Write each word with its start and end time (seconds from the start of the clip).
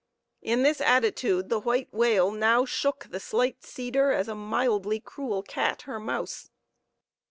In 0.41 0.63
this 0.63 0.81
attitude 0.81 1.49
the 1.49 1.59
white 1.59 1.93
whale 1.93 2.31
now 2.31 2.65
shook 2.65 3.09
the 3.11 3.19
slight 3.19 3.63
cedar 3.63 4.11
as 4.11 4.27
a 4.27 4.33
mildly 4.33 4.99
cruel 4.99 5.43
cat 5.43 5.83
her 5.83 5.99
mouse. 5.99 6.49